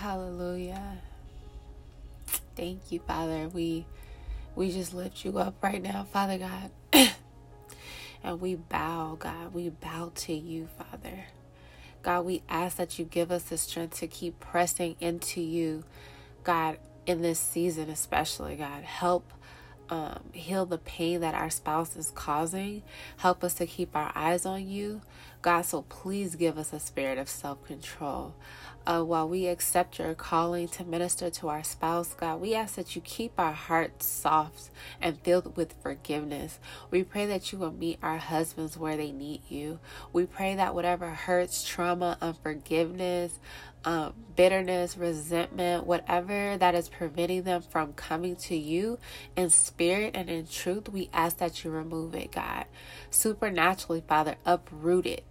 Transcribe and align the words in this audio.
Hallelujah. 0.00 0.98
Thank 2.54 2.92
you, 2.92 3.00
Father. 3.00 3.48
We 3.48 3.84
we 4.54 4.70
just 4.70 4.94
lift 4.94 5.24
you 5.24 5.38
up 5.38 5.56
right 5.60 5.82
now, 5.82 6.06
Father 6.12 6.38
God. 6.38 6.70
and 8.22 8.40
we 8.40 8.54
bow, 8.54 9.16
God. 9.18 9.52
We 9.52 9.70
bow 9.70 10.12
to 10.14 10.32
you, 10.32 10.68
Father. 10.78 11.24
God, 12.04 12.26
we 12.26 12.42
ask 12.48 12.76
that 12.76 13.00
you 13.00 13.06
give 13.06 13.32
us 13.32 13.42
the 13.44 13.58
strength 13.58 13.98
to 13.98 14.06
keep 14.06 14.38
pressing 14.38 14.94
into 15.00 15.40
you, 15.40 15.82
God, 16.44 16.78
in 17.04 17.20
this 17.20 17.40
season, 17.40 17.90
especially, 17.90 18.54
God. 18.54 18.84
Help 18.84 19.32
um, 19.90 20.20
heal 20.32 20.64
the 20.64 20.78
pain 20.78 21.22
that 21.22 21.34
our 21.34 21.50
spouse 21.50 21.96
is 21.96 22.12
causing. 22.12 22.84
Help 23.16 23.42
us 23.42 23.54
to 23.54 23.66
keep 23.66 23.96
our 23.96 24.12
eyes 24.14 24.46
on 24.46 24.68
you. 24.68 25.00
God, 25.40 25.62
so 25.62 25.82
please 25.82 26.34
give 26.34 26.58
us 26.58 26.72
a 26.72 26.80
spirit 26.80 27.16
of 27.16 27.28
self 27.28 27.64
control. 27.64 28.34
Uh, 28.86 29.02
while 29.02 29.28
we 29.28 29.46
accept 29.46 29.98
your 29.98 30.14
calling 30.14 30.66
to 30.66 30.82
minister 30.82 31.28
to 31.28 31.48
our 31.48 31.62
spouse, 31.62 32.14
God, 32.14 32.40
we 32.40 32.54
ask 32.54 32.74
that 32.76 32.96
you 32.96 33.02
keep 33.02 33.32
our 33.38 33.52
hearts 33.52 34.06
soft 34.06 34.70
and 35.00 35.20
filled 35.20 35.56
with 35.56 35.74
forgiveness. 35.82 36.58
We 36.90 37.04
pray 37.04 37.26
that 37.26 37.52
you 37.52 37.58
will 37.58 37.72
meet 37.72 37.98
our 38.02 38.16
husbands 38.16 38.78
where 38.78 38.96
they 38.96 39.12
need 39.12 39.42
you. 39.48 39.78
We 40.12 40.24
pray 40.24 40.54
that 40.54 40.74
whatever 40.74 41.10
hurts, 41.10 41.68
trauma, 41.68 42.16
unforgiveness, 42.22 43.38
um, 43.84 44.14
bitterness, 44.34 44.96
resentment, 44.96 45.86
whatever 45.86 46.56
that 46.56 46.74
is 46.74 46.88
preventing 46.88 47.42
them 47.42 47.62
from 47.62 47.92
coming 47.92 48.36
to 48.36 48.56
you 48.56 48.98
in 49.36 49.50
spirit 49.50 50.16
and 50.16 50.30
in 50.30 50.46
truth, 50.46 50.88
we 50.88 51.10
ask 51.12 51.38
that 51.38 51.62
you 51.62 51.70
remove 51.70 52.14
it, 52.14 52.32
God. 52.32 52.64
Supernaturally, 53.10 54.02
Father, 54.06 54.36
uproot 54.46 55.06
it 55.06 55.24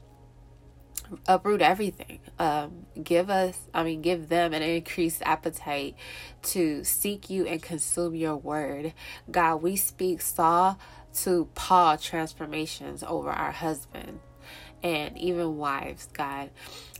uproot 1.28 1.62
everything. 1.62 2.20
Um, 2.40 2.86
give 3.02 3.30
us, 3.30 3.58
I 3.74 3.84
mean, 3.84 4.02
give 4.02 4.30
them 4.30 4.54
an 4.54 4.62
increased 4.62 5.22
appetite 5.24 5.96
to 6.44 6.84
seek 6.84 7.30
you 7.30 7.46
and 7.46 7.62
consume 7.62 8.16
your 8.16 8.36
word. 8.36 8.94
God, 9.30 9.58
we 9.58 9.76
speak 9.76 10.22
Saul 10.22 10.80
to 11.22 11.50
Paul 11.56 11.98
transformations 11.98 13.04
over 13.04 13.30
our 13.30 13.52
husband 13.52 14.20
and 14.84 15.18
even 15.18 15.58
wives, 15.58 16.08
God. 16.14 16.50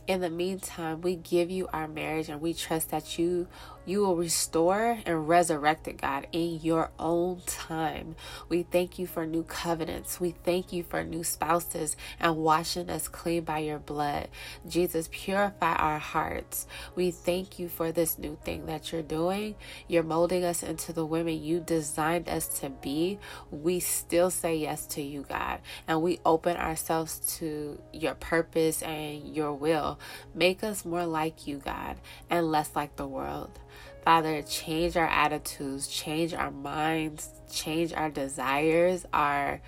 In 0.06 0.20
the 0.22 0.30
meantime, 0.30 1.02
we 1.02 1.16
give 1.16 1.50
you 1.50 1.68
our 1.72 1.86
marriage 1.86 2.30
and 2.30 2.40
we 2.40 2.54
trust 2.54 2.90
that 2.90 3.18
you 3.18 3.46
you 3.88 4.00
will 4.00 4.16
restore 4.16 4.98
and 5.06 5.26
resurrect 5.26 5.88
it, 5.88 5.98
God, 5.98 6.26
in 6.30 6.60
your 6.60 6.90
own 6.98 7.40
time. 7.46 8.16
We 8.50 8.64
thank 8.64 8.98
you 8.98 9.06
for 9.06 9.24
new 9.24 9.44
covenants. 9.44 10.20
We 10.20 10.32
thank 10.44 10.74
you 10.74 10.82
for 10.82 11.02
new 11.02 11.24
spouses 11.24 11.96
and 12.20 12.36
washing 12.36 12.90
us 12.90 13.08
clean 13.08 13.44
by 13.44 13.60
your 13.60 13.78
blood. 13.78 14.28
Jesus, 14.68 15.08
purify 15.10 15.72
our 15.72 15.98
hearts. 15.98 16.66
We 16.96 17.10
thank 17.10 17.58
you 17.58 17.70
for 17.70 17.90
this 17.90 18.18
new 18.18 18.36
thing 18.44 18.66
that 18.66 18.92
you're 18.92 19.00
doing. 19.00 19.54
You're 19.86 20.02
molding 20.02 20.44
us 20.44 20.62
into 20.62 20.92
the 20.92 21.06
women 21.06 21.42
you 21.42 21.58
designed 21.60 22.28
us 22.28 22.46
to 22.60 22.68
be. 22.68 23.18
We 23.50 23.80
still 23.80 24.28
say 24.28 24.56
yes 24.56 24.84
to 24.88 25.02
you, 25.02 25.24
God, 25.26 25.60
and 25.86 26.02
we 26.02 26.20
open 26.26 26.58
ourselves 26.58 27.20
to 27.38 27.80
your 27.92 28.14
purpose 28.14 28.82
and 28.82 29.34
your 29.34 29.52
will. 29.52 29.98
Make 30.34 30.62
us 30.62 30.84
more 30.84 31.06
like 31.06 31.46
you, 31.46 31.58
God, 31.58 31.96
and 32.30 32.50
less 32.50 32.70
like 32.74 32.96
the 32.96 33.06
world. 33.06 33.58
Father, 34.04 34.42
change 34.42 34.96
our 34.96 35.06
attitudes, 35.06 35.88
change 35.88 36.32
our 36.32 36.50
minds, 36.50 37.28
change 37.50 37.92
our 37.92 38.10
desires, 38.10 39.04
our 39.12 39.60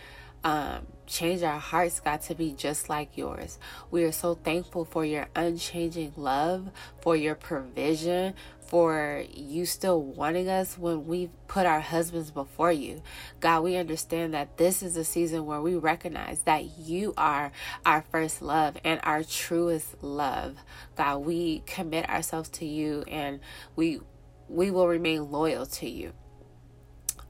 um, 0.43 0.87
change 1.07 1.43
our 1.43 1.59
hearts, 1.59 2.01
God, 2.01 2.23
to 2.23 2.35
be 2.35 2.53
just 2.53 2.89
like 2.89 3.17
yours. 3.17 3.59
We 3.91 4.05
are 4.05 4.13
so 4.13 4.35
thankful 4.35 4.85
for 4.85 5.05
your 5.05 5.29
unchanging 5.37 6.15
love, 6.17 6.71
for 7.03 7.15
your 7.15 7.35
provision, 7.35 8.35
for 8.71 9.25
you 9.35 9.67
still 9.67 10.01
wanting 10.01 10.49
us 10.49 10.79
when 10.79 11.05
we 11.05 11.29
put 11.49 11.67
our 11.67 11.81
husbands 11.81 12.31
before 12.31 12.71
you. 12.71 13.03
God, 13.41 13.65
we 13.65 13.77
understand 13.77 14.33
that 14.33 14.59
this 14.59 14.81
is 14.81 14.97
a 14.97 15.05
season 15.05 15.45
where 15.45 15.61
we 15.61 15.75
recognize 15.75 16.43
that 16.43 16.79
you 16.79 17.13
are 17.17 17.51
our 17.85 18.05
first 18.13 18.41
love 18.41 18.77
and 18.85 19.01
our 19.03 19.25
truest 19.25 20.01
love. 20.03 20.57
God, 20.97 21.19
we 21.19 21.65
commit 21.67 22.09
ourselves 22.09 22.49
to 22.51 22.65
you 22.65 23.03
and 23.09 23.41
we 23.75 24.01
we 24.49 24.71
will 24.71 24.87
remain 24.89 25.31
loyal 25.31 25.67
to 25.67 25.89
you. 25.89 26.13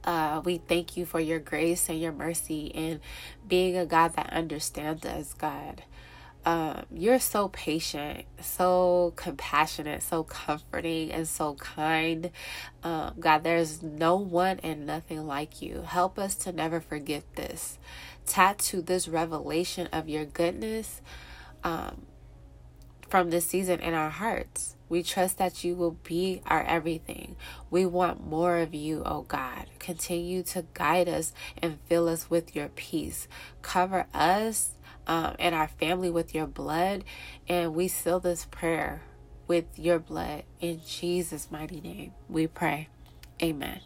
Uh, 0.05 0.43
we 0.45 0.59
thank 0.59 0.97
you 0.97 1.07
for 1.07 1.21
your 1.21 1.39
grace 1.39 1.89
and 1.89 2.01
your 2.01 2.13
mercy 2.13 2.75
and 2.75 3.01
being 3.47 3.77
a 3.77 3.87
God 3.87 4.15
that 4.17 4.31
understands 4.33 5.05
us, 5.05 5.35
God. 5.35 5.83
Um, 6.45 6.85
you're 6.91 7.19
so 7.19 7.49
patient, 7.49 8.25
so 8.41 9.13
compassionate, 9.17 10.03
so 10.03 10.23
comforting, 10.23 11.13
and 11.13 11.29
so 11.29 11.55
kind. 11.55 12.31
Um, 12.83 13.15
God, 13.21 13.45
there's 13.45 13.83
no 13.83 14.17
one 14.17 14.59
and 14.63 14.87
nothing 14.87 15.27
like 15.27 15.61
you. 15.61 15.83
Help 15.83 16.19
us 16.19 16.35
to 16.37 16.53
never 16.53 16.81
forget 16.81 17.25
this. 17.37 17.79
Tattoo 18.27 18.81
this 18.81 19.07
revelation 19.07 19.89
of 19.93 20.09
your 20.09 20.25
goodness 20.25 21.03
um, 21.63 22.07
from 23.09 23.31
this 23.31 23.47
season 23.47 23.81
in 23.81 23.93
our 23.93 24.11
hearts. 24.11 24.77
We 24.89 25.05
trust 25.05 25.39
that 25.39 25.63
you 25.63 25.77
will 25.77 25.97
be 26.03 26.43
our 26.47 26.65
everything. 26.65 27.37
We 27.71 27.87
want 27.87 28.27
more 28.27 28.59
of 28.59 28.75
you, 28.75 29.03
oh 29.07 29.23
God. 29.23 29.67
Continue 29.79 30.43
to 30.45 30.65
guide 30.75 31.09
us 31.09 31.33
and 31.63 31.79
fill 31.87 32.09
us 32.09 32.29
with 32.29 32.57
your 32.57 32.69
peace. 32.71 33.29
Cover 33.63 34.07
us 34.13 34.73
um, 35.11 35.35
and 35.41 35.57
our 35.57 35.67
family 35.67 36.09
with 36.09 36.35
your 36.37 36.47
blood. 36.47 37.05
And 37.49 37.75
we 37.75 37.89
seal 37.89 38.21
this 38.21 38.47
prayer 38.47 39.03
with 39.49 39.67
your 39.77 39.99
blood. 39.99 40.45
In 40.61 40.81
Jesus' 40.87 41.51
mighty 41.51 41.81
name, 41.81 42.13
we 42.29 42.47
pray. 42.47 42.89
Amen. 43.43 43.81